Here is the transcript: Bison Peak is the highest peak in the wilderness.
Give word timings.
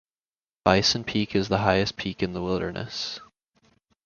Bison 0.65 1.03
Peak 1.03 1.35
is 1.35 1.47
the 1.47 1.59
highest 1.59 1.95
peak 1.95 2.23
in 2.23 2.33
the 2.33 2.41
wilderness. 2.41 3.19